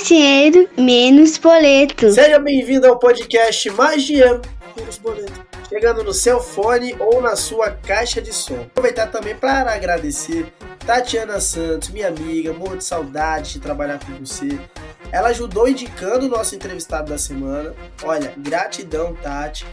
[0.00, 2.10] Mais dinheiro, menos boleto.
[2.10, 4.40] Seja bem-vindo ao podcast Mais Dinheiro,
[4.74, 5.46] Menos Boleto.
[5.68, 8.62] Chegando no seu fone ou na sua caixa de som.
[8.62, 10.50] Aproveitar também para agradecer
[10.86, 14.58] Tatiana Santos, minha amiga, morro de saudade de trabalhar com você.
[15.12, 17.74] Ela ajudou indicando o nosso entrevistado da semana.
[18.02, 19.66] Olha, gratidão, Tati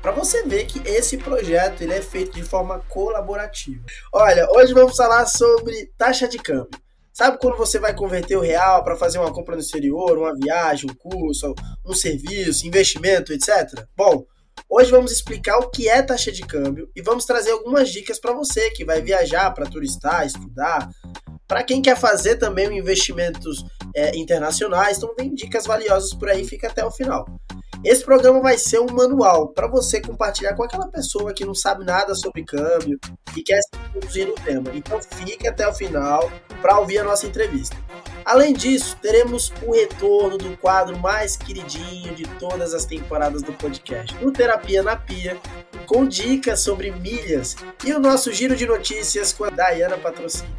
[0.00, 3.82] para você ver que esse projeto ele é feito de forma colaborativa.
[4.12, 6.83] Olha, hoje vamos falar sobre taxa de câmbio.
[7.14, 10.90] Sabe quando você vai converter o real para fazer uma compra no exterior, uma viagem,
[10.90, 11.54] um curso,
[11.86, 13.86] um serviço, investimento, etc?
[13.96, 14.26] Bom,
[14.68, 18.32] hoje vamos explicar o que é taxa de câmbio e vamos trazer algumas dicas para
[18.32, 20.90] você que vai viajar para turistar, estudar,
[21.46, 24.96] para quem quer fazer também investimentos é, internacionais.
[24.96, 27.24] Então tem dicas valiosas por aí, fica até o final.
[27.84, 31.84] Esse programa vai ser um manual para você compartilhar com aquela pessoa que não sabe
[31.84, 32.98] nada sobre câmbio
[33.36, 34.70] e quer se introduzir no tema.
[34.74, 36.32] Então fique até o final
[36.62, 37.76] para ouvir a nossa entrevista.
[38.24, 44.16] Além disso, teremos o retorno do quadro mais queridinho de todas as temporadas do podcast,
[44.24, 45.36] o Terapia na Pia,
[45.86, 47.54] com dicas sobre milhas
[47.84, 50.56] e o nosso giro de notícias com a Dayana Patrocínio.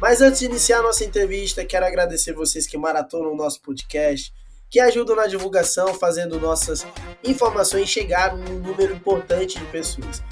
[0.00, 4.32] Mas antes de iniciar a nossa entrevista, quero agradecer vocês que maratonam o nosso podcast,
[4.72, 6.86] que ajudam na divulgação, fazendo nossas
[7.22, 10.22] informações chegar a um número importante de pessoas.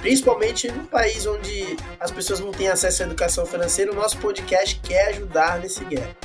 [0.00, 4.80] Principalmente no país onde as pessoas não têm acesso à educação financeira, o nosso podcast
[4.80, 6.16] quer ajudar nesse gap.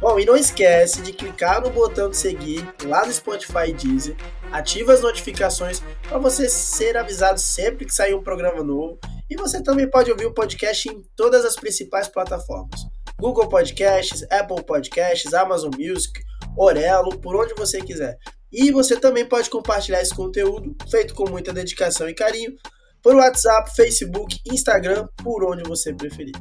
[0.00, 4.16] Bom, e não esquece de clicar no botão de seguir lá no Spotify e Deezer,
[4.50, 8.98] ativa as notificações para você ser avisado sempre que sair um programa novo.
[9.28, 12.80] E você também pode ouvir o podcast em todas as principais plataformas:
[13.20, 16.20] Google Podcasts, Apple Podcasts, Amazon Music,
[16.56, 18.16] Orelo, por onde você quiser.
[18.52, 22.54] E você também pode compartilhar esse conteúdo, feito com muita dedicação e carinho,
[23.02, 26.34] por WhatsApp, Facebook, Instagram, por onde você preferir.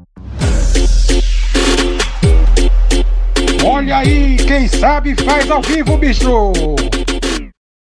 [3.66, 6.52] Olha aí, quem sabe faz ao vivo, bicho!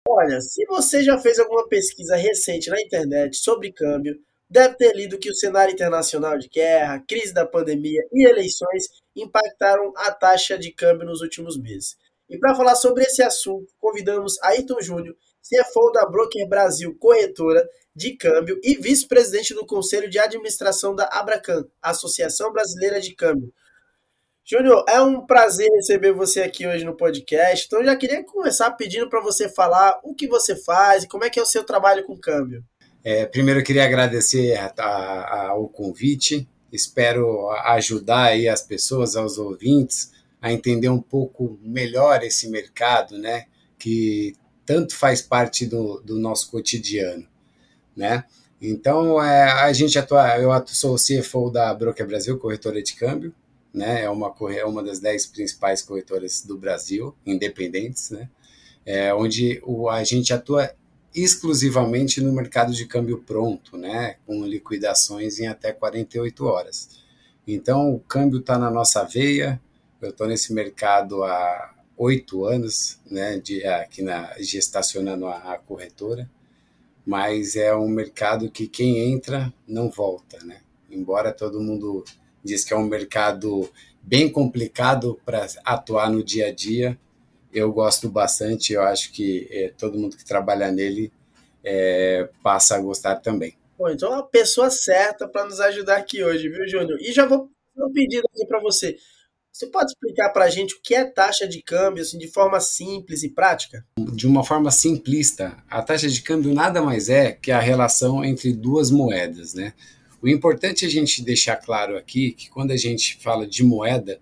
[0.09, 4.15] Olha, se você já fez alguma pesquisa recente na internet sobre câmbio,
[4.49, 8.85] deve ter lido que o cenário internacional de guerra, crise da pandemia e eleições
[9.17, 11.97] impactaram a taxa de câmbio nos últimos meses.
[12.33, 18.17] E para falar sobre esse assunto, convidamos Ayrton Júnior, CFO da Broker Brasil Corretora de
[18.17, 23.53] Câmbio e vice-presidente do Conselho de Administração da Abracan, Associação Brasileira de Câmbio.
[24.43, 27.67] Júnior, é um prazer receber você aqui hoje no podcast.
[27.67, 31.25] Então, eu já queria começar pedindo para você falar o que você faz e como
[31.25, 32.65] é que é o seu trabalho com câmbio.
[33.05, 36.49] É, primeiro, eu queria agradecer a, a, a, o convite.
[36.73, 40.11] Espero ajudar aí as pessoas, aos ouvintes,
[40.43, 43.47] a entender um pouco melhor esse mercado, né?
[43.79, 44.35] Que
[44.67, 47.27] tanto faz parte do, do nosso cotidiano,
[47.97, 48.25] né?
[48.61, 53.33] Então, é, a gente atua, eu sou o CFO da Broker Brasil, corretora de câmbio,
[53.73, 54.03] né?
[54.03, 58.29] É uma, é uma das dez principais corretoras do Brasil, independentes, né?
[58.85, 60.75] É, onde o, a gente atua
[61.15, 64.17] exclusivamente no mercado de câmbio pronto, né?
[64.27, 66.89] Com liquidações em até 48 horas.
[67.47, 69.61] Então, o câmbio está na nossa veia,
[70.03, 76.29] eu estou nesse mercado há oito anos, né, de, aqui na gestacionando a, a, corretora,
[77.07, 80.61] mas é um mercado que quem entra não volta, né?
[80.91, 82.05] Embora todo mundo
[82.45, 83.71] diz que é um mercado
[84.03, 86.99] bem complicado para atuar no dia a dia,
[87.53, 88.73] eu gosto bastante.
[88.73, 91.13] Eu acho que é, todo mundo que trabalha nele
[91.65, 93.55] é, passa a gostar também.
[93.79, 96.99] Bom, então é a pessoa certa para nos ajudar aqui hoje, viu, Júnior?
[97.01, 98.97] E já vou fazer um pedido aqui para você.
[99.53, 102.59] Você pode explicar para a gente o que é taxa de câmbio assim, de forma
[102.59, 103.85] simples e prática?
[103.99, 108.55] De uma forma simplista, a taxa de câmbio nada mais é que a relação entre
[108.55, 109.53] duas moedas.
[109.53, 109.75] Né?
[110.23, 114.19] O importante é a gente deixar claro aqui que quando a gente fala de moeda,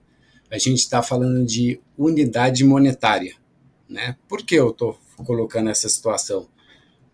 [0.50, 3.36] a gente está falando de unidade monetária.
[3.88, 4.16] Né?
[4.28, 6.48] Por que eu estou colocando essa situação?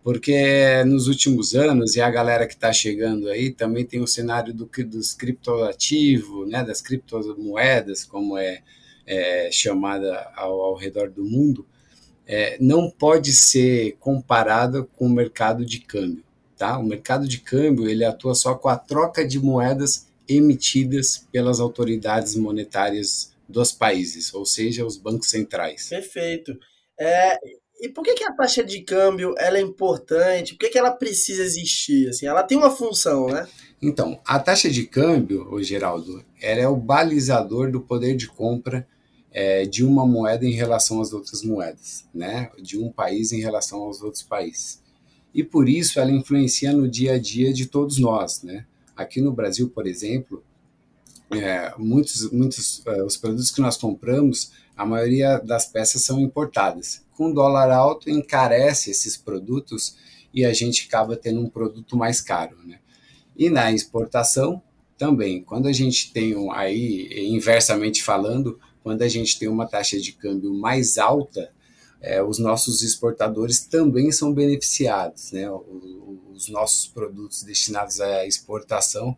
[0.03, 4.53] Porque nos últimos anos, e a galera que está chegando aí, também tem o cenário
[4.53, 8.61] do, dos criptoativos, né, das criptomoedas, como é,
[9.05, 11.65] é chamada ao, ao, redor do mundo,
[12.25, 16.23] é, não pode ser comparada com o mercado de câmbio.
[16.57, 16.77] Tá?
[16.77, 22.35] O mercado de câmbio ele atua só com a troca de moedas emitidas pelas autoridades
[22.35, 25.87] monetárias dos países, ou seja, os bancos centrais.
[25.89, 26.57] Perfeito.
[26.99, 27.37] É,
[27.79, 30.53] e por que, que a taxa de câmbio ela é importante?
[30.53, 32.09] Por que, que ela precisa existir?
[32.09, 33.47] Assim, ela tem uma função, né?
[33.81, 38.87] Então, a taxa de câmbio, Geraldo, ela é o balizador do poder de compra
[39.31, 42.49] é, de uma moeda em relação às outras moedas, né?
[42.59, 44.81] De um país em relação aos outros países.
[45.33, 48.65] E por isso ela influencia no dia a dia de todos nós, né?
[48.95, 50.43] Aqui no Brasil, por exemplo,
[51.29, 57.05] é, muitos, muitos uh, os produtos que nós compramos A maioria das peças são importadas.
[57.17, 59.97] Com dólar alto, encarece esses produtos
[60.31, 62.55] e a gente acaba tendo um produto mais caro.
[62.63, 62.77] Né?
[63.35, 64.61] E na exportação
[64.99, 69.99] também, quando a gente tem um, aí, inversamente falando, quando a gente tem uma taxa
[69.99, 71.51] de câmbio mais alta,
[71.99, 75.49] é, os nossos exportadores também são beneficiados, né?
[76.31, 79.17] Os, nossos produtos destinados à exportação,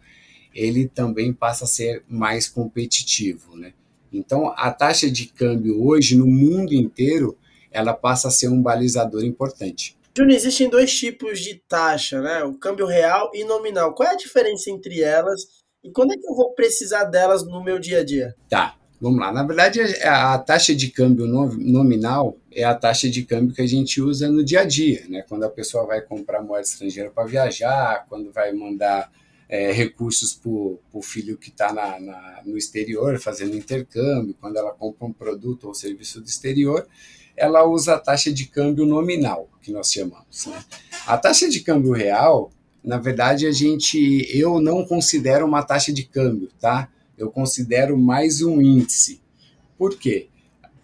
[0.56, 3.74] ele também passa a ser mais competitivo, né?
[4.12, 7.38] Então, a taxa de câmbio hoje no mundo inteiro,
[7.72, 9.98] ela passa a ser um balizador importante.
[10.18, 12.44] Júnior, existem dois tipos de taxa, né?
[12.44, 13.94] O câmbio real e nominal.
[13.94, 17.64] Qual é a diferença entre elas e quando é que eu vou precisar delas no
[17.64, 18.36] meu dia a dia?
[18.50, 19.32] Tá, vamos lá.
[19.32, 24.02] Na verdade, a, taxa de câmbio nominal é a taxa de câmbio que a gente
[24.02, 25.24] usa no dia a dia, né?
[25.28, 29.10] Quando a pessoa vai comprar moeda estrangeira para viajar, quando vai mandar
[29.48, 31.74] é, recursos para o filho que está
[32.46, 36.86] no exterior fazendo intercâmbio, quando ela compra um produto ou serviço do exterior,
[37.40, 40.46] ela usa a taxa de câmbio nominal, que nós chamamos.
[40.46, 40.64] Né?
[41.08, 42.52] A taxa de câmbio real,
[42.84, 46.90] na verdade, a gente, eu não considero uma taxa de câmbio, tá?
[47.18, 49.22] Eu considero mais um índice.
[49.78, 50.28] Por quê?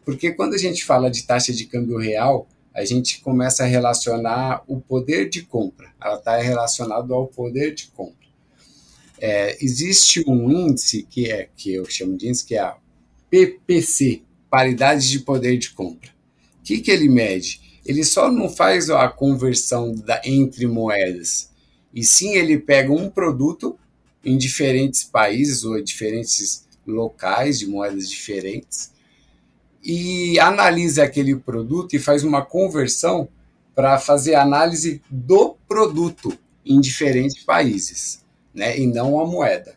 [0.05, 4.63] Porque quando a gente fala de taxa de câmbio real, a gente começa a relacionar
[4.67, 5.93] o poder de compra.
[6.01, 8.25] Ela está relacionada ao poder de compra.
[9.19, 12.77] É, existe um índice que é que eu chamo de índice que é a
[13.29, 16.14] PPC, paridade de poder de compra
[16.65, 17.61] que, que ele mede?
[17.85, 21.51] Ele só não faz a conversão da, entre moedas,
[21.93, 23.77] e sim ele pega um produto
[24.23, 28.91] em diferentes países ou diferentes locais de moedas diferentes
[29.83, 33.29] e analisa aquele produto e faz uma conversão
[33.75, 36.35] para fazer análise do produto
[36.65, 39.75] em diferentes países, né, e não a moeda.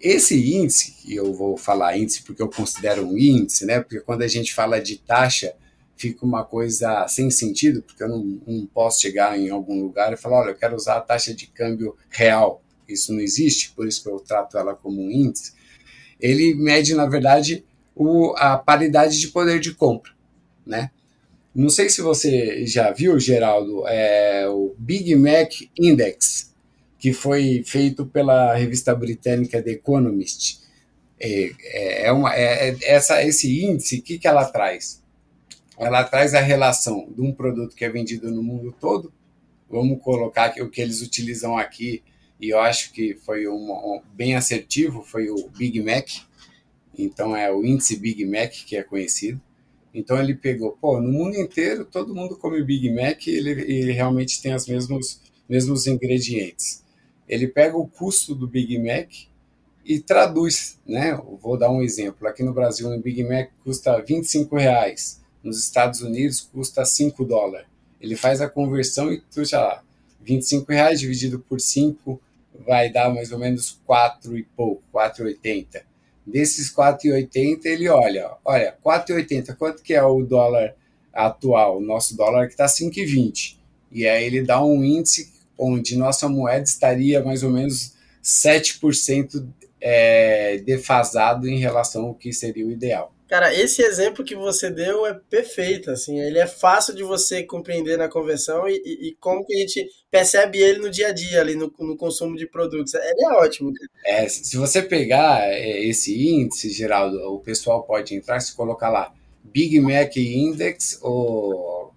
[0.00, 4.28] Esse índice, eu vou falar índice porque eu considero um índice, né, porque quando a
[4.28, 5.52] gente fala de taxa,
[6.00, 10.16] fica uma coisa sem sentido, porque eu não, não, posso chegar em algum lugar e
[10.16, 12.62] falar, olha, eu quero usar a taxa de câmbio real.
[12.88, 15.52] Isso não existe, por isso que eu trato ela como um índice.
[16.18, 17.64] Ele mede, na verdade,
[17.94, 20.12] o, a paridade de poder de compra,
[20.66, 20.90] né?
[21.54, 26.54] Não sei se você já viu, Geraldo, é, o Big Mac Index,
[26.98, 30.60] que foi feito pela revista britânica The Economist.
[31.18, 34.99] É, é, é uma, é, é essa, esse índice, o que, que ela traz?
[35.80, 39.10] Ela traz a relação de um produto que é vendido no mundo todo.
[39.68, 42.02] Vamos colocar o que eles utilizam aqui,
[42.38, 46.08] e eu acho que foi um, um, bem assertivo, foi o Big Mac.
[46.98, 49.40] Então é o índice Big Mac que é conhecido.
[49.94, 53.92] Então ele pegou, pô, no mundo inteiro todo mundo come Big Mac e ele, ele
[53.92, 56.84] realmente tem os mesmos, mesmos ingredientes.
[57.26, 59.10] Ele pega o custo do Big Mac
[59.84, 61.18] e traduz, né?
[61.40, 62.28] Vou dar um exemplo.
[62.28, 67.66] Aqui no Brasil, um Big Mac custa 25 reais nos Estados Unidos custa 5 dólares.
[68.00, 69.82] Ele faz a conversão e tu já
[70.22, 72.20] 25 reais dividido por 5
[72.66, 75.82] vai dar mais ou menos 4 e pouco, 4,80.
[76.26, 80.74] Desses 4,80 ele olha, olha, 4,80, quanto que é o dólar
[81.12, 81.78] atual?
[81.78, 83.56] O nosso dólar que está 5,20.
[83.90, 89.46] E aí ele dá um índice onde nossa moeda estaria mais ou menos 7%
[89.80, 93.12] é, defasado em relação ao que seria o ideal.
[93.30, 97.96] Cara, esse exemplo que você deu é perfeito, assim, ele é fácil de você compreender
[97.96, 101.40] na conversão e, e, e como que a gente percebe ele no dia a dia,
[101.40, 102.92] ali no, no consumo de produtos.
[102.94, 103.72] Ele é ótimo.
[104.04, 109.14] É, se você pegar é, esse índice, Geraldo, o pessoal pode entrar, se colocar lá
[109.44, 111.94] Big Mac Index ou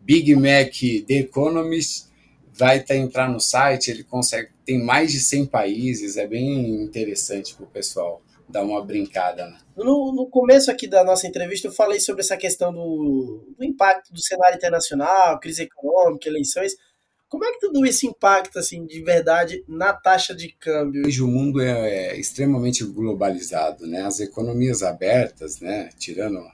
[0.00, 0.72] Big Mac
[1.06, 2.06] The Economist,
[2.54, 6.82] vai estar tá, entrar no site, ele consegue, tem mais de 100 países, é bem
[6.82, 9.46] interessante para o pessoal dar uma brincada.
[9.46, 9.58] Né?
[9.76, 14.12] No, no começo aqui da nossa entrevista, eu falei sobre essa questão do, do impacto
[14.12, 16.74] do cenário internacional, crise econômica, eleições.
[17.28, 21.06] Como é que tudo isso impacta, assim, de verdade, na taxa de câmbio?
[21.06, 24.02] Hoje o mundo é, é extremamente globalizado, né?
[24.02, 25.90] As economias abertas, né?
[25.96, 26.44] Tirando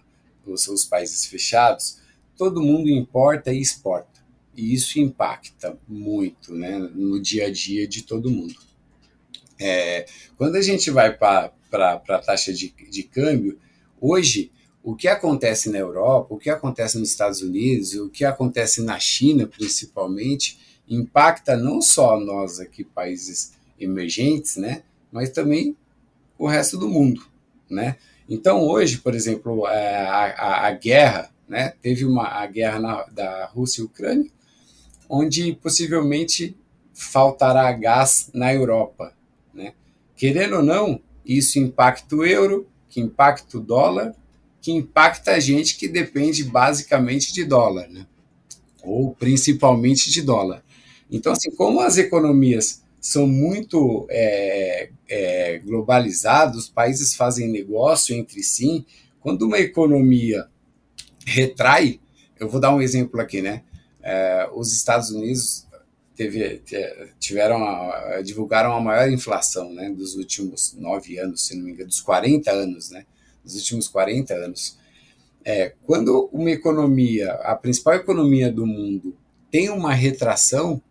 [0.44, 1.98] os, os países fechados,
[2.36, 4.20] todo mundo importa e exporta.
[4.54, 6.78] E isso impacta muito, né?
[6.78, 8.54] No dia a dia de todo mundo.
[9.58, 10.04] É,
[10.36, 13.58] quando a gente vai para a taxa de, de câmbio,
[14.00, 14.52] hoje
[14.82, 19.00] o que acontece na Europa, o que acontece nos Estados Unidos, o que acontece na
[19.00, 25.76] China, principalmente, impacta não só nós aqui, países emergentes, né, mas também
[26.38, 27.26] o resto do mundo,
[27.68, 27.96] né?
[28.28, 33.04] Então, hoje, por exemplo, é, a, a, a guerra, né, teve uma a guerra na,
[33.06, 34.30] da Rússia e Ucrânia,
[35.08, 36.56] onde possivelmente
[36.92, 39.12] faltará gás na Europa,
[39.52, 39.74] né?
[40.16, 44.14] Querendo ou não, isso impacta o euro, que impacta o dólar,
[44.60, 48.06] que impacta a gente que depende basicamente de dólar, né?
[48.86, 50.64] ou principalmente de dólar.
[51.10, 58.42] Então, assim, como as economias são muito é, é, globalizadas, os países fazem negócio entre
[58.42, 58.86] si,
[59.20, 60.46] quando uma economia
[61.24, 62.00] retrai,
[62.38, 63.62] eu vou dar um exemplo aqui, né?
[64.02, 65.65] É, os Estados Unidos
[66.16, 66.62] teve,
[67.20, 71.88] tiveram a, divulgaram a maior inflação né, dos últimos nove anos, se não me engano,
[71.88, 73.04] dos 40 anos, né?
[73.44, 74.78] Dos últimos 40 anos.
[75.44, 79.16] É, quando uma economia, a principal economia do mundo,
[79.50, 80.82] tem uma retração,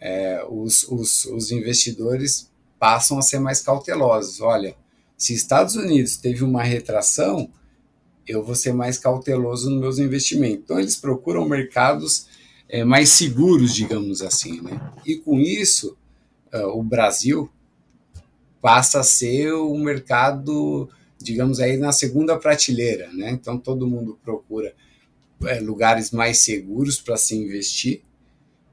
[0.00, 4.40] é, os, os, os investidores passam a ser mais cautelosos.
[4.40, 4.74] Olha,
[5.18, 7.50] se Estados Unidos teve uma retração,
[8.26, 10.64] eu vou ser mais cauteloso nos meus investimentos.
[10.64, 12.26] Então, eles procuram mercados
[12.68, 14.60] é, mais seguros, digamos assim.
[14.60, 14.80] Né?
[15.06, 15.96] E com isso,
[16.52, 17.50] uh, o Brasil
[18.60, 23.12] passa a ser um mercado, digamos aí, na segunda prateleira.
[23.12, 23.30] Né?
[23.30, 24.74] Então, todo mundo procura
[25.44, 28.02] é, lugares mais seguros para se investir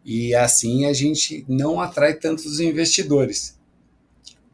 [0.04, 3.56] e assim a gente não atrai tantos investidores.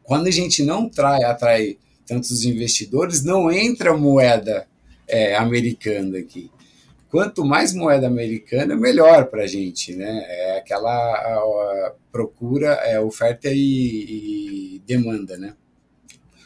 [0.03, 4.67] Quando a gente não trai, atrai tantos investidores, não entra moeda
[5.07, 6.49] é, americana aqui
[7.09, 10.25] quanto mais moeda americana, melhor para a gente, né?
[10.27, 15.55] É aquela a, a procura, é oferta e, e, demanda, né?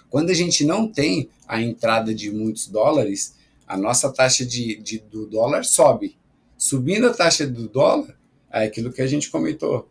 [0.10, 3.36] Quando a gente não tem a entrada de muitos dólares,
[3.68, 6.18] a nossa taxa de, de do dólar sobe.
[6.58, 8.16] Subindo a taxa do dólar,
[8.52, 9.90] é aquilo que a gente comentou,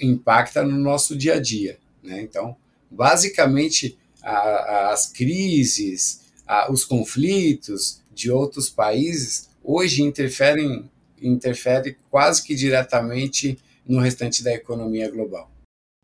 [0.00, 2.22] impacta no nosso dia a dia, né?
[2.22, 2.56] Então,
[2.90, 6.22] basicamente, a, as crises,
[6.70, 10.90] os conflitos de outros países hoje interferem
[11.20, 15.50] interfere quase que diretamente no restante da economia global.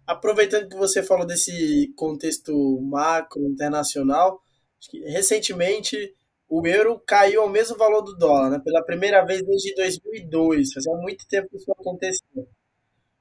[0.06, 4.40] Aproveitando que você falou desse contexto macro internacional,
[5.06, 6.14] recentemente
[6.48, 8.60] o euro caiu ao mesmo valor do dólar, né?
[8.64, 10.72] pela primeira vez desde 2002.
[10.72, 12.48] Fazia muito tempo que isso aconteceu.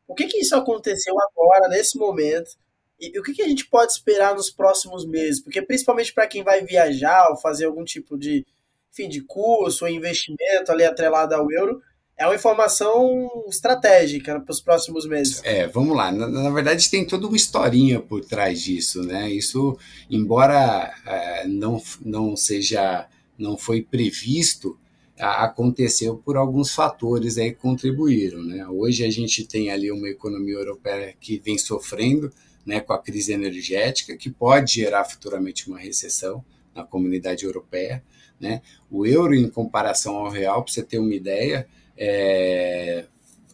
[0.07, 2.51] O que, que isso aconteceu agora, nesse momento?
[2.97, 5.43] E o que, que a gente pode esperar nos próximos meses?
[5.43, 8.45] Porque, principalmente para quem vai viajar ou fazer algum tipo de
[8.91, 11.81] enfim, de curso ou investimento ali atrelado ao euro,
[12.17, 15.39] é uma informação estratégica para os próximos meses.
[15.43, 16.11] É, vamos lá.
[16.11, 19.29] Na, na, verdade, tem toda uma historinha por trás disso, né?
[19.31, 19.77] Isso,
[20.09, 24.79] embora é, não, não seja, não foi previsto,
[25.19, 28.67] aconteceu por alguns fatores aí que contribuíram, né?
[28.67, 32.31] Hoje a gente tem ali uma economia europeia que vem sofrendo,
[32.65, 36.43] né, com a crise energética, que pode gerar futuramente uma recessão
[36.75, 38.03] na comunidade europeia.
[38.39, 38.61] Né?
[38.89, 41.67] O euro, em comparação ao real, para você ter uma ideia,
[41.97, 43.05] é,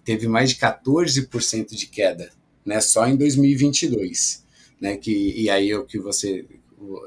[0.03, 2.31] teve mais de 14% de queda
[2.65, 2.81] né?
[2.81, 4.43] só em 2022.
[4.79, 4.97] Né?
[4.97, 6.45] Que, e aí o que você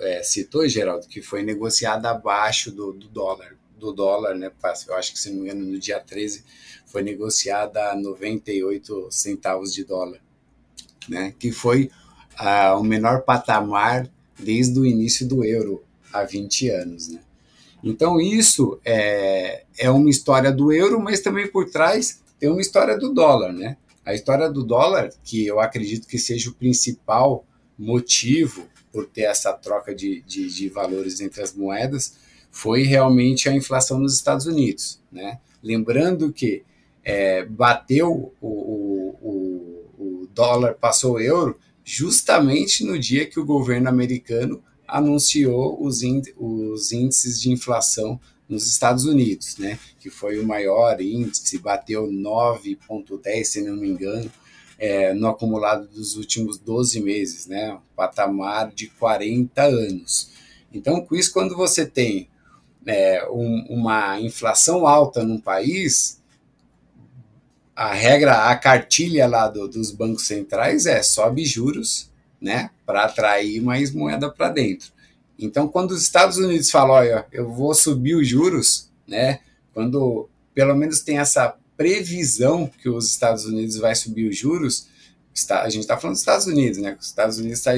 [0.00, 3.56] é, citou, Geraldo, que foi negociada abaixo do, do dólar.
[3.78, 4.50] Do dólar, né?
[4.88, 6.42] Eu acho que, se não me engano, no dia 13
[6.87, 10.18] foi negociada a 98 centavos de dólar,
[11.06, 11.35] né?
[11.38, 11.90] Que foi
[12.38, 17.21] ah, o menor patamar desde o início do euro, há 20 anos, né?
[17.88, 22.98] Então, isso é, é uma história do euro, mas também por trás tem uma história
[22.98, 23.76] do dólar, né?
[24.04, 27.44] A história do dólar, que eu acredito que seja o principal
[27.78, 32.16] motivo por ter essa troca de, de, de valores entre as moedas,
[32.50, 35.38] foi realmente a inflação nos Estados Unidos, né?
[35.62, 36.64] Lembrando que
[37.04, 43.46] é, bateu o, o, o, o dólar, passou o euro, justamente no dia que o
[43.46, 46.00] governo americano anunciou os,
[46.36, 53.44] os índices de inflação nos Estados Unidos, né, que foi o maior índice, bateu 9,10,
[53.44, 54.30] se não me engano,
[54.78, 60.30] é, no acumulado dos últimos 12 meses, né, patamar de 40 anos.
[60.72, 62.28] Então, com isso, quando você tem
[62.86, 66.22] é, um, uma inflação alta num país,
[67.74, 73.60] a regra, a cartilha lá do, dos bancos centrais é sobe juros né, para atrair
[73.60, 74.92] mais moeda para dentro.
[75.38, 79.40] Então, quando os Estados Unidos falam, olha, eu vou subir os juros, né,
[79.72, 84.88] quando pelo menos tem essa previsão que os Estados Unidos vai subir os juros,
[85.34, 87.72] está, a gente está falando dos Estados Unidos, né, os Estados Unidos tá,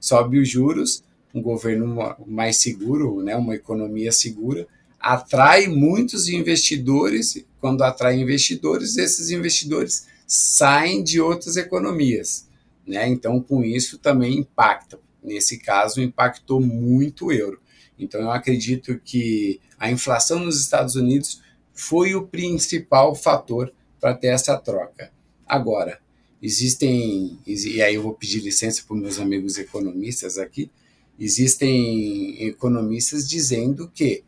[0.00, 1.02] sobe os juros,
[1.34, 4.66] um governo mais seguro, né, uma economia segura,
[4.98, 12.46] atrai muitos investidores, quando atrai investidores, esses investidores saem de outras economias.
[12.86, 13.08] Né?
[13.08, 14.98] Então, com isso também impacta.
[15.22, 17.60] Nesse caso, impactou muito o euro.
[17.98, 24.28] Então, eu acredito que a inflação nos Estados Unidos foi o principal fator para ter
[24.28, 25.12] essa troca.
[25.46, 25.98] Agora,
[26.42, 30.70] existem, e aí eu vou pedir licença para meus amigos economistas aqui,
[31.18, 34.24] existem economistas dizendo que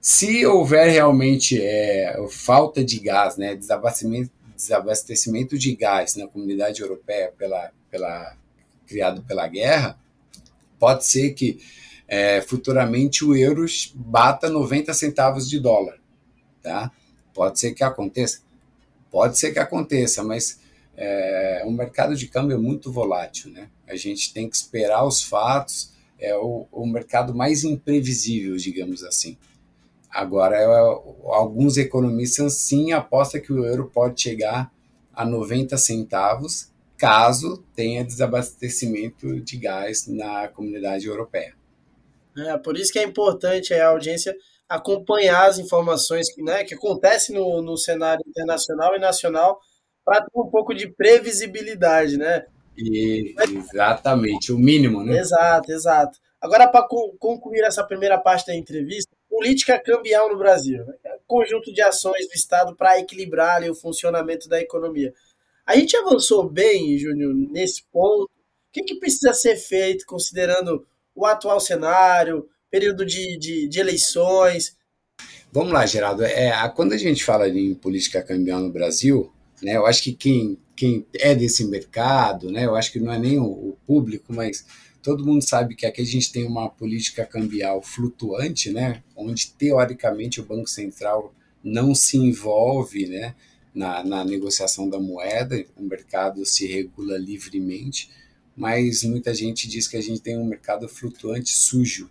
[0.00, 7.32] se houver realmente é, falta de gás, né, desabastecimento, desabastecimento de gás na comunidade europeia
[7.36, 8.36] pela, pela,
[8.86, 9.98] criado pela guerra,
[10.78, 11.60] pode ser que
[12.08, 15.98] é, futuramente o euro bata 90 centavos de dólar.
[16.62, 16.90] Tá?
[17.32, 18.40] Pode ser que aconteça.
[19.10, 20.60] Pode ser que aconteça, mas
[20.96, 23.50] é, o mercado de câmbio é muito volátil.
[23.52, 23.68] Né?
[23.86, 25.92] A gente tem que esperar os fatos.
[26.18, 29.38] É o, o mercado mais imprevisível, digamos assim.
[30.10, 30.66] Agora, é,
[31.32, 34.72] alguns economistas sim apostam que o euro pode chegar
[35.14, 36.69] a 90 centavos
[37.00, 41.54] caso tenha desabastecimento de gás na comunidade europeia.
[42.36, 44.36] É, por isso que é importante a audiência
[44.68, 49.58] acompanhar as informações que, né, que acontecem no, no cenário internacional e nacional
[50.04, 52.44] para ter um pouco de previsibilidade, né?
[52.76, 55.18] E, exatamente, o mínimo, né?
[55.18, 56.18] Exato, exato.
[56.40, 56.86] Agora, para
[57.18, 60.84] concluir essa primeira parte da entrevista, política cambial no Brasil.
[60.84, 60.94] Né?
[61.26, 65.14] Conjunto de ações do Estado para equilibrar ali, o funcionamento da economia.
[65.70, 68.24] A gente avançou bem, Júnior, nesse ponto.
[68.24, 70.84] O que, que precisa ser feito, considerando
[71.14, 74.76] o atual cenário, período de, de, de eleições?
[75.52, 76.24] Vamos lá, Geraldo.
[76.24, 80.58] É, quando a gente fala em política cambial no Brasil, né, eu acho que quem,
[80.74, 84.66] quem é desse mercado, né, eu acho que não é nem o, o público, mas
[85.00, 90.40] todo mundo sabe que aqui a gente tem uma política cambial flutuante, né, onde teoricamente
[90.40, 93.36] o Banco Central não se envolve né,
[93.74, 98.10] na, na negociação da moeda, o mercado se regula livremente,
[98.56, 102.10] mas muita gente diz que a gente tem um mercado flutuante sujo,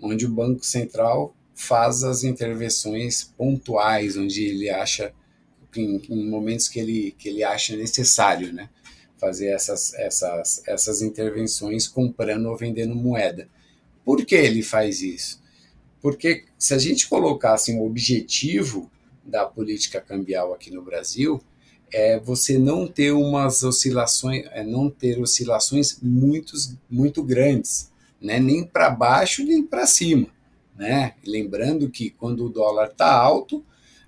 [0.00, 5.12] onde o Banco Central faz as intervenções pontuais, onde ele acha,
[5.76, 8.68] em, em momentos que ele, que ele acha necessário, né?
[9.22, 13.48] fazer essas, essas, essas intervenções comprando ou vendendo moeda.
[14.04, 15.40] Por que ele faz isso?
[16.00, 18.90] Porque se a gente colocasse um objetivo
[19.24, 21.42] da política cambial aqui no Brasil,
[21.92, 26.54] é você não ter umas oscilações, é não ter oscilações muito,
[26.90, 28.40] muito grandes, né?
[28.40, 30.28] nem para baixo nem para cima.
[30.76, 31.14] Né?
[31.26, 33.64] Lembrando que quando o dólar está alto,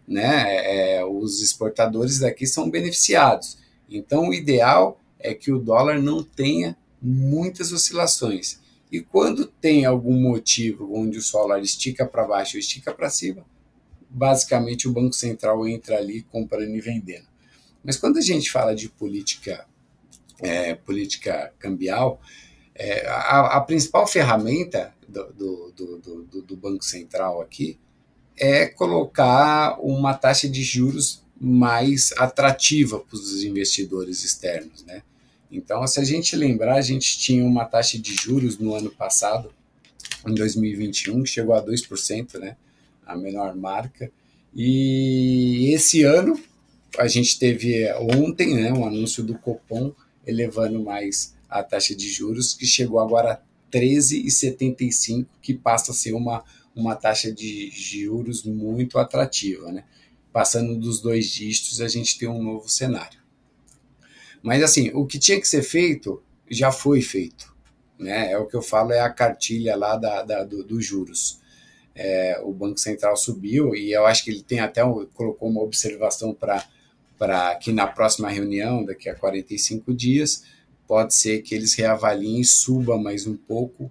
[0.06, 3.58] né, é, os exportadores daqui são beneficiados.
[3.88, 8.60] Então, o ideal é que o dólar não tenha muitas oscilações.
[8.90, 13.44] E quando tem algum motivo onde o dólar estica para baixo ou estica para cima,
[14.14, 17.26] basicamente o Banco Central entra ali comprando e vendendo.
[17.82, 19.66] Mas quando a gente fala de política,
[20.40, 22.20] é, política cambial,
[22.74, 27.78] é, a, a, principal ferramenta do, do, do, do, Banco Central aqui
[28.36, 35.02] é colocar uma taxa de juros mais atrativa para os investidores externos, né?
[35.50, 39.52] Então, se a gente lembrar, a gente tinha uma taxa de juros no ano passado,
[40.26, 42.56] em 2021, que chegou a 2%, né?
[43.06, 44.10] A menor marca.
[44.54, 46.38] E esse ano,
[46.98, 49.92] a gente teve ontem, né, um anúncio do Copom
[50.26, 53.40] elevando mais a taxa de juros, que chegou agora a
[53.76, 59.84] 13,75, que passa a ser uma, uma taxa de juros muito atrativa, né?
[60.32, 63.20] Passando dos dois dígitos, a gente tem um novo cenário.
[64.42, 67.54] Mas assim, o que tinha que ser feito já foi feito.
[67.98, 68.32] Né?
[68.32, 71.40] É o que eu falo, é a cartilha lá da, da do, dos juros.
[71.94, 75.62] É, o Banco Central subiu e eu acho que ele tem até um, colocou uma
[75.62, 80.44] observação para que na próxima reunião, daqui a 45 dias,
[80.86, 83.90] pode ser que eles reavaliem e suba mais um pouco.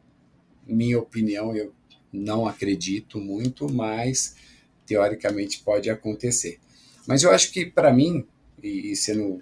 [0.68, 1.74] Minha opinião, eu
[2.12, 4.36] não acredito muito, mas
[4.86, 6.60] teoricamente pode acontecer.
[7.08, 8.26] Mas eu acho que para mim,
[8.62, 9.42] e, e sendo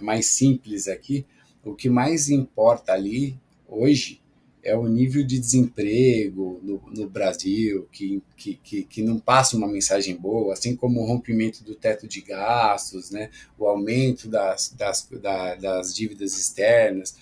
[0.00, 1.26] mais simples aqui,
[1.64, 4.20] o que mais importa ali hoje
[4.64, 9.68] é o nível de desemprego no, no Brasil, que, que, que, que, não passa uma
[9.68, 15.06] mensagem boa, assim como o rompimento do teto de gastos, né, o aumento das, das,
[15.22, 17.16] da, das dívidas externas,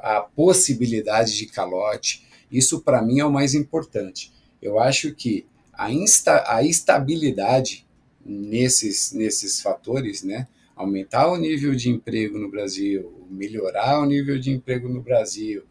[0.00, 2.26] a possibilidade de calote.
[2.50, 4.32] Isso, para mim, é o mais importante.
[4.60, 7.86] Eu acho que a, insta, a estabilidade
[8.24, 14.50] nesses, nesses fatores, né, aumentar o nível de emprego no Brasil, melhorar o nível de
[14.50, 15.62] emprego no Brasil,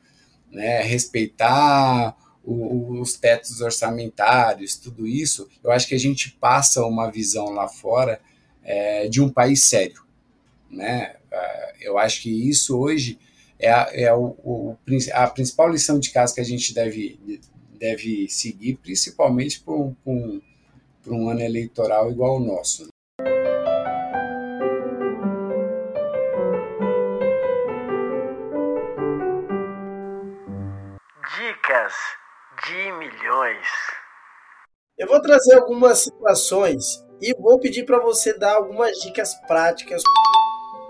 [0.53, 7.09] né, respeitar o, os tetos orçamentários, tudo isso, eu acho que a gente passa uma
[7.09, 8.21] visão lá fora
[8.63, 10.03] é, de um país sério.
[10.69, 11.15] Né?
[11.31, 13.17] É, eu acho que isso hoje
[13.59, 14.77] é, a, é o, o,
[15.13, 17.19] a principal lição de casa que a gente deve,
[17.79, 20.41] deve seguir, principalmente para um, um,
[21.07, 22.92] um ano eleitoral igual ao nosso.
[31.83, 31.93] Centenas
[32.65, 33.67] de milhões.
[34.97, 40.03] Eu vou trazer algumas situações e vou pedir para você dar algumas dicas práticas.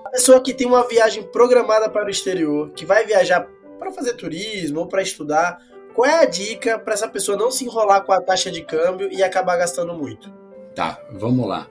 [0.05, 3.47] A pessoa que tem uma viagem programada para o exterior, que vai viajar
[3.79, 5.57] para fazer turismo ou para estudar,
[5.93, 9.09] qual é a dica para essa pessoa não se enrolar com a taxa de câmbio
[9.11, 10.31] e acabar gastando muito?
[10.75, 11.67] Tá, vamos lá.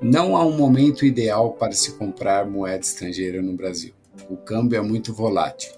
[0.00, 3.94] Não há um momento ideal para se comprar moeda estrangeira no Brasil.
[4.28, 5.72] O câmbio é muito volátil.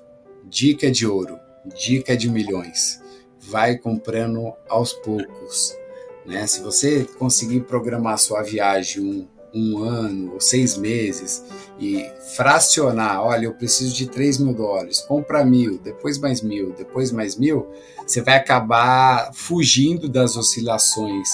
[0.45, 3.01] Dica de ouro, dica de milhões.
[3.41, 5.77] Vai comprando aos poucos.
[6.25, 6.47] Né?
[6.47, 11.45] Se você conseguir programar sua viagem um, um ano ou seis meses
[11.79, 17.13] e fracionar, olha, eu preciso de 3 mil dólares, compra mil, depois mais mil, depois
[17.13, 17.69] mais mil,
[18.07, 21.29] você vai acabar fugindo das oscilações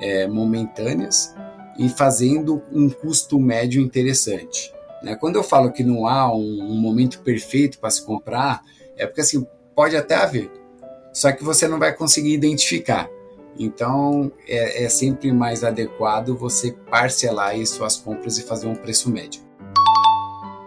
[0.00, 1.34] é, momentâneas
[1.78, 4.72] e fazendo um custo médio interessante.
[5.02, 5.16] Né?
[5.16, 8.62] Quando eu falo que não há um, um momento perfeito para se comprar,
[8.96, 10.50] é porque assim, pode até haver,
[11.12, 13.08] só que você não vai conseguir identificar.
[13.58, 19.10] Então é, é sempre mais adequado você parcelar aí suas compras e fazer um preço
[19.10, 19.42] médio.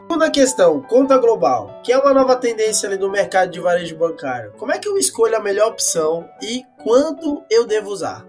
[0.08, 4.54] Segunda questão, conta global, que é uma nova tendência ali do mercado de varejo bancário.
[4.58, 8.26] Como é que eu escolho a melhor opção e quando eu devo usar?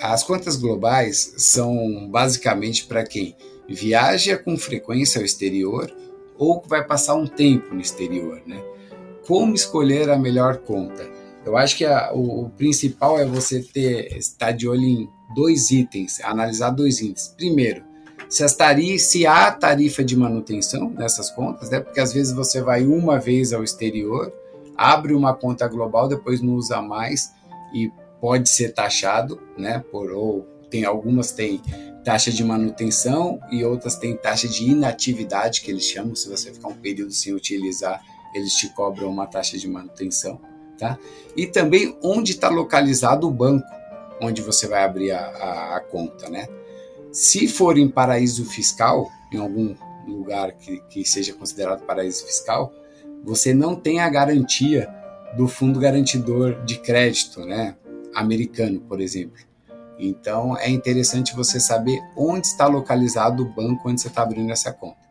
[0.00, 3.36] As contas globais são basicamente para quem
[3.68, 5.92] viaja com frequência ao exterior
[6.38, 8.64] ou vai passar um tempo no exterior, né?
[9.30, 11.08] Como escolher a melhor conta?
[11.46, 15.70] Eu acho que a, o, o, principal é você ter estar de olho em dois
[15.70, 17.28] itens, analisar dois itens.
[17.36, 17.84] Primeiro,
[18.28, 18.56] se, as
[18.98, 21.78] se há tarifa de manutenção nessas contas, né?
[21.78, 24.32] Porque às vezes você vai uma vez ao exterior,
[24.76, 27.32] abre uma conta global, depois não usa mais
[27.72, 27.88] e
[28.20, 29.78] pode ser taxado, né?
[29.92, 31.62] Por ou tem algumas têm
[32.04, 36.16] taxa de manutenção e outras têm taxa de inatividade que eles chamam.
[36.16, 38.02] Se você ficar um período sem utilizar,
[38.34, 40.40] eles te cobram uma taxa de manutenção.
[40.78, 40.98] Tá?
[41.36, 43.66] E também onde está localizado o banco
[44.20, 46.46] onde você vai abrir a, a, a, conta, né?
[47.10, 49.74] Se for em paraíso fiscal, em algum
[50.06, 52.72] lugar que, que seja considerado paraíso fiscal,
[53.24, 54.88] você não tem a garantia
[55.36, 57.76] do fundo garantidor de crédito, né?
[58.14, 59.38] Americano, por exemplo.
[59.98, 64.72] Então é interessante você saber onde está localizado o banco onde você está abrindo essa
[64.72, 65.09] conta.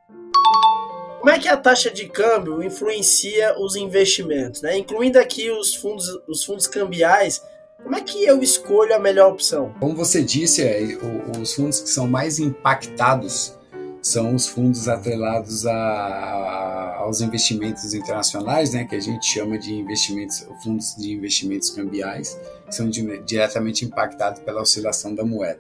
[1.20, 4.78] Como é que a taxa de câmbio influencia os investimentos, né?
[4.78, 7.44] Incluindo aqui os fundos, os fundos cambiais,
[7.84, 9.74] como é que eu escolho a melhor opção?
[9.80, 10.98] Como você disse, é,
[11.40, 13.58] os fundos que são mais impactados
[14.02, 20.48] são os fundos atrelados a, aos investimentos internacionais, né, que a gente chama de investimentos,
[20.64, 25.60] fundos de investimentos cambiais, que são de, diretamente impactados pela oscilação da moeda.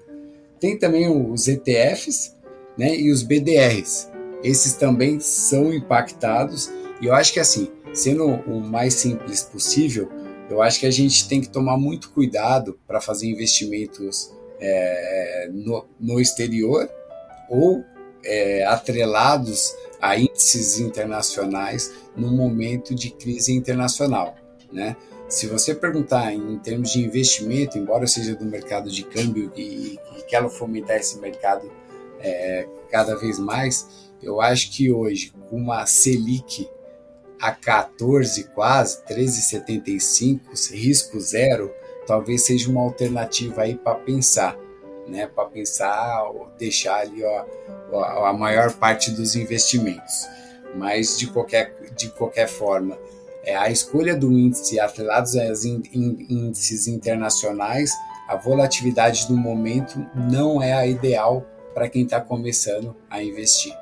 [0.60, 2.36] Tem também os ETFs
[2.78, 4.10] né, e os BDRs,
[4.43, 6.71] esses também são impactados.
[7.02, 10.10] E eu acho que assim, sendo o mais simples possível,
[10.49, 15.86] eu acho que a gente tem que tomar muito cuidado para fazer investimentos é, no,
[15.99, 16.89] no, exterior
[17.49, 17.84] ou
[18.25, 24.36] é, atrelados a índices internacionais no momento de crise internacional,
[24.71, 24.97] né?
[25.30, 30.23] Se você perguntar em termos de investimento, embora seja do mercado de câmbio e, e
[30.28, 31.71] quero fomentar esse mercado
[32.19, 36.70] é, cada vez mais, eu acho que hoje, com uma Selic
[37.40, 41.74] a 14 quase, 13,75, risco zero,
[42.06, 44.58] talvez seja uma alternativa aí para pensar,
[45.08, 45.28] né?
[45.28, 47.46] Para pensar ou deixar ali ó,
[48.26, 50.28] a maior parte dos investimentos.
[50.76, 52.98] Mas de qualquer, de qualquer forma,
[53.44, 57.92] é, a escolha do índice atrelados aos índices internacionais,
[58.28, 63.74] a volatilidade do momento não é a ideal para quem está começando a investir.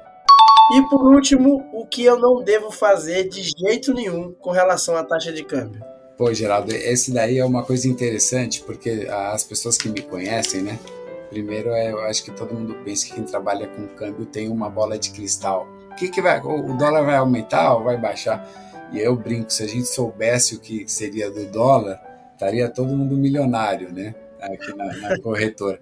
[0.70, 5.04] E por último, o que eu não devo fazer de jeito nenhum com relação à
[5.04, 5.82] taxa de câmbio?
[6.18, 10.78] Pô, Geraldo, esse daí é uma coisa interessante, porque as pessoas que me conhecem, né?
[11.30, 14.70] Primeiro, é, eu acho que todo mundo pensa que quem trabalha com câmbio tem uma
[14.70, 15.68] bola de cristal.
[15.92, 16.40] O que, que vai.
[16.42, 18.46] O dólar vai aumentar ou vai baixar?
[18.92, 22.02] E eu brinco, se a gente soubesse o que seria do dólar,
[22.34, 24.16] estaria todo mundo milionário, né?
[24.42, 25.80] Aqui na, na corretora.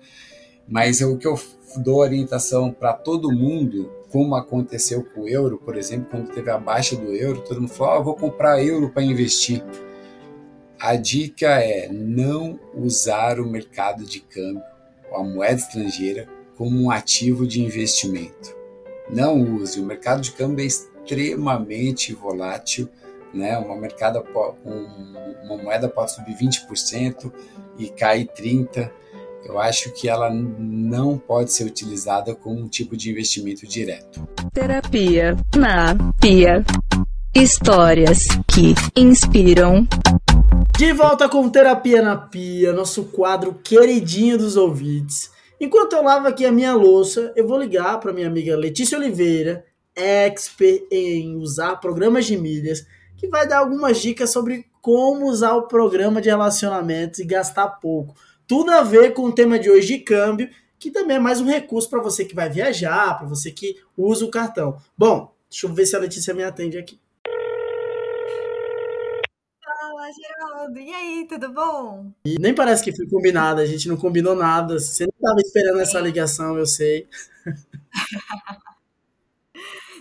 [0.67, 1.39] Mas o que eu
[1.77, 6.57] dou orientação para todo mundo como aconteceu com o euro, por exemplo, quando teve a
[6.57, 9.61] baixa do euro, todo mundo falou: oh, vou comprar euro para investir.
[10.79, 14.63] A dica é não usar o mercado de câmbio,
[15.13, 18.55] a moeda estrangeira, como um ativo de investimento.
[19.09, 19.81] Não use.
[19.81, 22.87] O mercado de câmbio é extremamente volátil.
[23.33, 23.57] Né?
[23.57, 23.75] Uma,
[25.43, 27.33] uma moeda pode subir 20%
[27.77, 28.89] e cair 30%
[29.45, 34.27] eu acho que ela não pode ser utilizada como um tipo de investimento direto.
[34.51, 36.65] Terapia na Pia.
[37.33, 39.87] Histórias que inspiram.
[40.77, 45.29] De volta com Terapia na Pia, nosso quadro queridinho dos ouvintes.
[45.59, 49.63] Enquanto eu lavo aqui a minha louça, eu vou ligar para minha amiga Letícia Oliveira,
[49.95, 55.67] expert em usar programas de milhas, que vai dar algumas dicas sobre como usar o
[55.67, 58.15] programa de relacionamentos e gastar pouco.
[58.47, 61.45] Tudo a ver com o tema de hoje de câmbio, que também é mais um
[61.45, 64.77] recurso para você que vai viajar, para você que usa o cartão.
[64.95, 66.99] Bom, deixa eu ver se a Letícia me atende aqui.
[69.63, 70.79] Fala, Geraldo.
[70.79, 72.11] E aí, tudo bom?
[72.23, 74.77] E nem parece que foi combinado, a gente não combinou nada.
[74.79, 77.07] Você não estava esperando essa ligação, eu sei.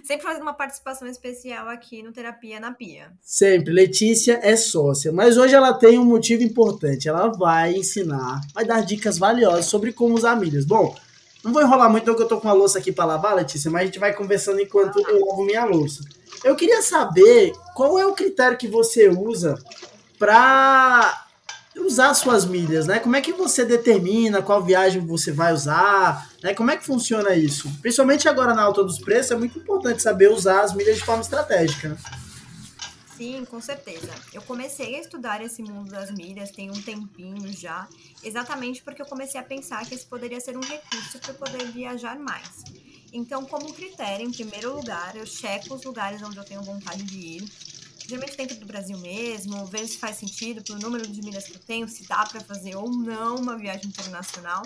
[0.05, 3.11] Sempre fazendo uma participação especial aqui no Terapia na Pia.
[3.23, 3.73] Sempre.
[3.73, 7.09] Letícia é sócia, mas hoje ela tem um motivo importante.
[7.09, 10.67] Ela vai ensinar, vai dar dicas valiosas sobre como usar milhas.
[10.67, 10.95] Bom,
[11.43, 13.81] não vou enrolar muito, porque eu tô com a louça aqui para lavar, Letícia, mas
[13.81, 16.05] a gente vai conversando enquanto eu lavo minha louça.
[16.45, 19.59] Eu queria saber qual é o critério que você usa
[20.19, 21.23] para
[21.76, 22.98] usar suas milhas, né?
[22.98, 26.54] Como é que você determina qual viagem você vai usar, né?
[26.54, 27.70] Como é que funciona isso?
[27.80, 31.22] Principalmente agora na alta dos preços, é muito importante saber usar as milhas de forma
[31.22, 31.90] estratégica.
[31.90, 31.96] Né?
[33.16, 34.10] Sim, com certeza.
[34.32, 37.88] Eu comecei a estudar esse mundo das milhas tem um tempinho já,
[38.22, 42.18] exatamente porque eu comecei a pensar que esse poderia ser um recurso para poder viajar
[42.18, 42.64] mais.
[43.12, 47.16] Então, como critério, em primeiro lugar, eu checo os lugares onde eu tenho vontade de
[47.16, 47.44] ir,
[48.07, 51.61] geralmente dentro do Brasil mesmo, ver se faz sentido pelo número de milhas que eu
[51.61, 54.62] tenho, se dá para fazer ou não uma viagem internacional.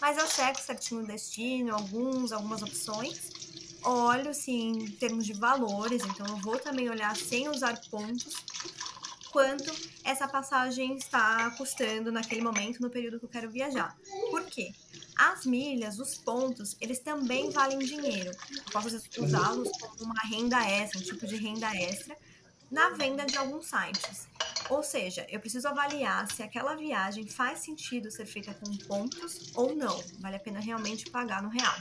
[0.00, 3.30] Mas eu checo certinho o destino, alguns, algumas opções.
[3.82, 8.34] Olho, sim, em termos de valores, então eu vou também olhar sem usar pontos,
[9.30, 9.72] quanto
[10.02, 13.96] essa passagem está custando naquele momento, no período que eu quero viajar.
[14.30, 14.72] Por quê?
[15.16, 18.30] As milhas, os pontos, eles também valem dinheiro.
[18.50, 22.16] Eu posso usá-los como uma renda extra, um tipo de renda extra,
[22.70, 24.28] na venda de alguns sites.
[24.68, 29.74] Ou seja, eu preciso avaliar se aquela viagem faz sentido ser feita com pontos ou
[29.74, 30.02] não.
[30.20, 31.74] Vale a pena realmente pagar no real.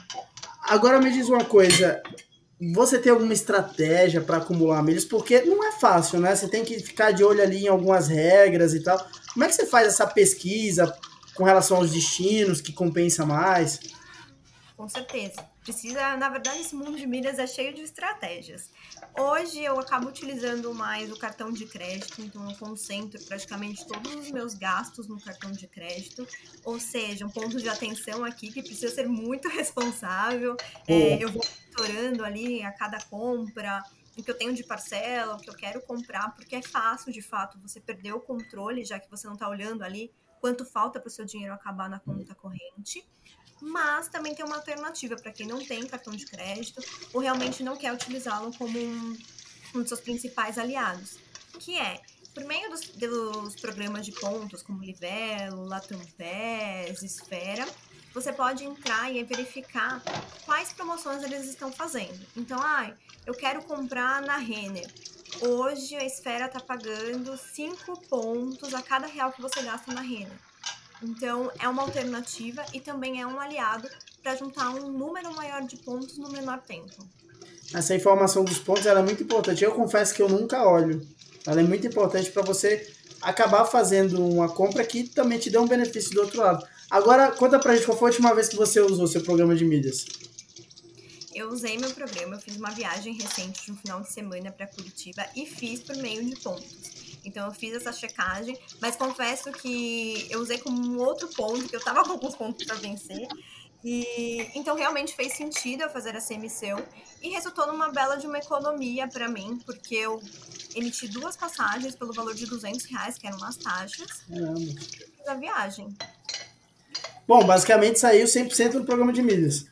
[0.63, 2.01] Agora me diz uma coisa.
[2.73, 5.05] Você tem alguma estratégia para acumular milhas?
[5.05, 6.35] Porque não é fácil, né?
[6.35, 8.97] Você tem que ficar de olho ali em algumas regras e tal.
[9.33, 10.91] Como é que você faz essa pesquisa
[11.35, 13.79] com relação aos destinos que compensa mais?
[14.75, 15.45] Com certeza.
[15.67, 18.71] Precisa, na verdade, esse mundo de milhas é cheio de estratégias.
[19.19, 24.31] Hoje eu acabo utilizando mais o cartão de crédito, então eu concentro praticamente todos os
[24.31, 26.25] meus gastos no cartão de crédito,
[26.63, 30.55] ou seja, um ponto de atenção aqui que precisa ser muito responsável.
[30.87, 33.83] É, eu vou monitorando ali a cada compra,
[34.17, 37.21] o que eu tenho de parcela, o que eu quero comprar, porque é fácil, de
[37.21, 41.09] fato, você perder o controle, já que você não está olhando ali quanto falta para
[41.09, 43.05] o seu dinheiro acabar na conta corrente
[43.61, 46.81] mas também tem uma alternativa para quem não tem cartão de crédito
[47.13, 49.17] ou realmente não quer utilizá-lo como um,
[49.75, 51.17] um dos seus principais aliados,
[51.59, 52.01] que é
[52.33, 57.67] por meio dos, dos programas de pontos como Livelo, Latam Pass, Esfera,
[58.13, 60.03] você pode entrar e verificar
[60.45, 62.19] quais promoções eles estão fazendo.
[62.35, 62.91] Então, ah,
[63.25, 64.87] eu quero comprar na Renner.
[65.41, 70.46] Hoje a Esfera está pagando 5 pontos a cada real que você gasta na Renner.
[71.01, 73.87] Então, é uma alternativa e também é um aliado
[74.21, 77.07] para juntar um número maior de pontos no menor tempo.
[77.73, 79.63] Essa informação dos pontos é muito importante.
[79.63, 81.05] Eu confesso que eu nunca olho.
[81.45, 85.67] Ela é muito importante para você acabar fazendo uma compra que também te dê um
[85.67, 86.65] benefício do outro lado.
[86.89, 89.65] Agora, conta pra gente qual foi a última vez que você usou seu programa de
[89.65, 90.05] mídias.
[91.35, 94.65] Eu usei meu programa, eu fiz uma viagem recente de um final de semana para
[94.65, 96.96] Curitiba e fiz por meio de pontos.
[97.27, 101.75] Então eu fiz essa checagem, mas confesso que eu usei como um outro ponto, que
[101.75, 103.27] eu tava com alguns pontos para vencer.
[103.83, 106.81] E então realmente fez sentido eu fazer essa emissão
[107.21, 110.21] e resultou numa bela de uma economia para mim, porque eu
[110.73, 114.23] emiti duas passagens pelo valor de 200 reais, que eram as taxas,
[115.25, 115.95] da viagem.
[117.27, 119.65] Bom, basicamente saiu 100% do programa de milhas.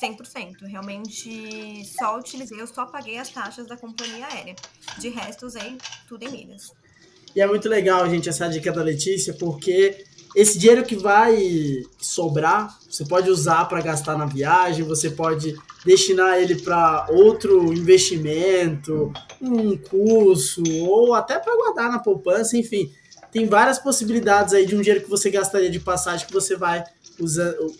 [0.00, 0.66] 100%.
[0.66, 4.56] Realmente só utilizei, eu só paguei as taxas da companhia aérea.
[4.98, 5.78] De resto, usei
[6.08, 6.72] tudo em milhas.
[7.34, 10.04] E é muito legal, gente, essa dica da Letícia, porque
[10.34, 15.54] esse dinheiro que vai sobrar, você pode usar para gastar na viagem, você pode
[15.84, 22.90] destinar ele para outro investimento, um curso, ou até para guardar na poupança, enfim.
[23.30, 26.82] Tem várias possibilidades aí de um dinheiro que você gastaria de passagem que você vai
[27.20, 27.72] usando,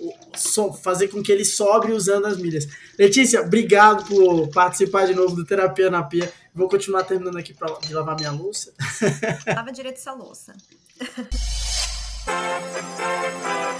[0.82, 2.66] fazer com que ele sobre usando as milhas.
[2.98, 6.32] Letícia, obrigado por participar de novo do Terapia na Pia.
[6.54, 8.72] Vou continuar terminando aqui pra, de lavar minha louça.
[9.46, 10.54] Lava direito essa louça.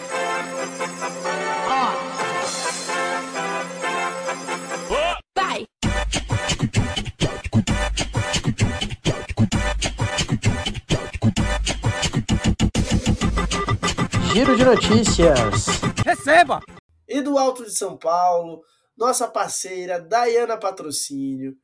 [14.37, 15.65] Giro de notícias.
[16.05, 16.61] Receba!
[17.09, 18.63] E do Alto de São Paulo,
[18.95, 21.55] nossa parceira Dayana Patrocínio.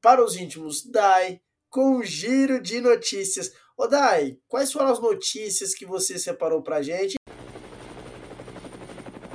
[0.00, 3.50] Para os íntimos, Dai, com um giro de notícias.
[3.76, 7.16] Ô Dai, quais foram as notícias que você separou pra gente?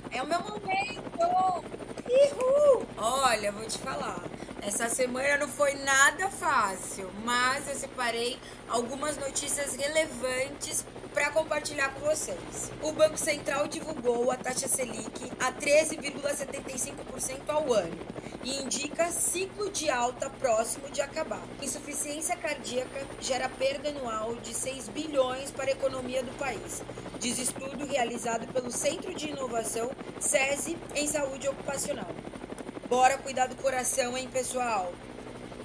[0.09, 1.19] É o meu momento!
[2.07, 2.85] Uhul!
[2.95, 4.23] Olha, vou te falar.
[4.61, 12.01] Essa semana não foi nada fácil, mas eu separei algumas notícias relevantes para compartilhar com
[12.01, 12.69] vocês.
[12.81, 17.97] O Banco Central divulgou a taxa Selic a 13,75% ao ano
[18.43, 21.41] e indica ciclo de alta próximo de acabar.
[21.61, 26.83] Insuficiência cardíaca gera perda anual de 6 bilhões para a economia do país,
[27.17, 32.09] diz estudo realizado pelo Centro de Inovação SESI em Saúde Ocupacional.
[32.89, 34.91] Bora cuidar do coração, hein, pessoal?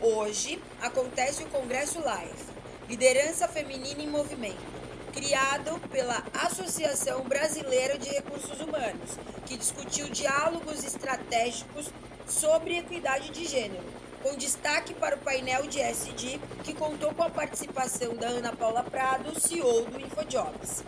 [0.03, 2.45] Hoje acontece o Congresso Live,
[2.87, 4.75] Liderança Feminina em Movimento
[5.15, 11.89] criado pela Associação Brasileira de Recursos Humanos, que discutiu diálogos estratégicos
[12.27, 13.85] sobre equidade de gênero,
[14.23, 18.83] com destaque para o painel de SD, que contou com a participação da Ana Paula
[18.83, 20.83] Prado, CEO do InfoJobs.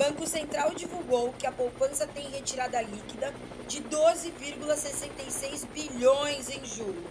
[0.00, 3.34] Banco Central divulgou que a poupança tem retirada líquida
[3.68, 7.04] de 12,66 bilhões em julho.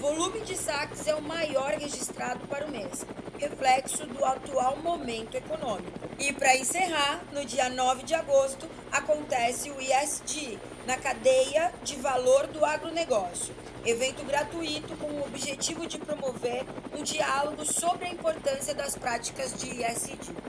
[0.00, 3.06] Volume de saques é o maior registrado para o mês,
[3.38, 5.92] reflexo do atual momento econômico.
[6.18, 12.48] E para encerrar, no dia 9 de agosto, acontece o ISD, na cadeia de valor
[12.48, 13.54] do agronegócio.
[13.86, 16.64] Evento gratuito com o objetivo de promover
[16.98, 20.41] um diálogo sobre a importância das práticas de ISD.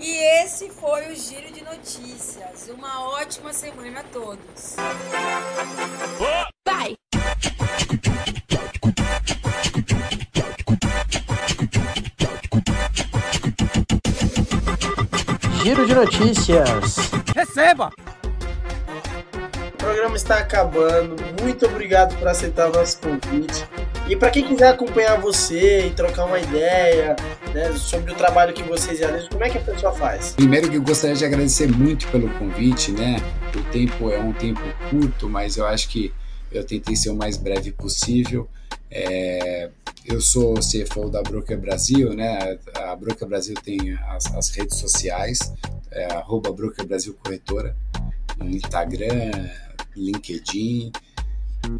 [0.00, 2.68] E esse foi o Giro de Notícias.
[2.68, 4.76] Uma ótima semana a todos.
[6.64, 6.96] Vai!
[15.62, 16.96] Giro de notícias.
[17.34, 17.90] Receba!
[19.66, 21.16] O programa está acabando.
[21.42, 23.66] Muito obrigado por aceitar o nosso convite.
[24.08, 27.16] E para quem quiser acompanhar você e trocar uma ideia
[27.52, 30.32] né, sobre o trabalho que vocês realizam, como é que a pessoa faz?
[30.32, 33.16] Primeiro que eu gostaria de agradecer muito pelo convite, né?
[33.54, 36.12] O tempo é um tempo curto, mas eu acho que
[36.50, 38.48] eu tentei ser o mais breve possível.
[38.90, 39.70] É,
[40.04, 42.58] eu sou CFO da Broker Brasil, né?
[42.74, 45.52] A Broker Brasil tem as, as redes sociais,
[45.90, 46.06] é,
[46.54, 47.76] Broker Brasil Corretora,
[48.38, 49.48] no Instagram,
[49.94, 50.92] LinkedIn,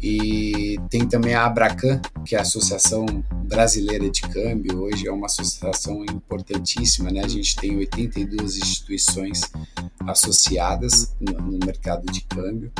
[0.01, 3.05] e tem também a Abracan, que é a Associação
[3.45, 4.83] Brasileira de Câmbio.
[4.83, 7.21] Hoje é uma associação importantíssima, né?
[7.23, 9.41] A gente tem 82 instituições
[10.07, 12.71] associadas no, mercado de câmbio.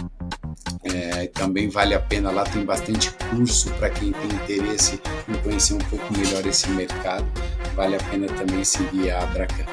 [0.83, 5.73] É, também vale a pena, lá tem bastante curso para quem tem interesse em conhecer
[5.73, 7.25] um pouco melhor esse mercado.
[7.75, 9.65] Vale a pena também seguir a Abracan.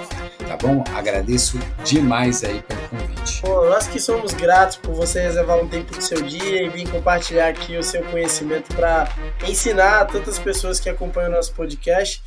[0.47, 0.85] Tá bom?
[0.95, 3.43] Agradeço demais aí pelo convite.
[3.43, 6.89] Pô, nós que somos gratos por você reservar um tempo do seu dia e vir
[7.27, 9.09] compartilhar aqui o seu conhecimento para
[9.49, 12.23] ensinar a tantas pessoas que acompanham o nosso podcast.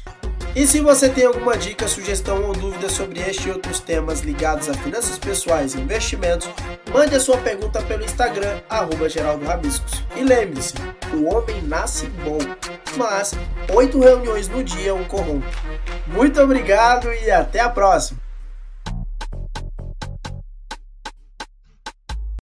[0.56, 4.68] E se você tem alguma dica, sugestão ou dúvida sobre este e outros temas ligados
[4.68, 6.50] a finanças pessoais e investimentos,
[6.92, 10.04] mande a sua pergunta pelo Instagram, arroba Geraldo Rabiscos.
[10.16, 10.74] E lembre-se,
[11.14, 12.40] o homem nasce bom,
[12.98, 13.34] mas
[13.74, 15.48] oito reuniões no dia o corrompe.
[16.08, 18.29] Muito obrigado e até a próxima!